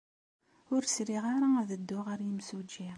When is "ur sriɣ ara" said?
0.73-1.47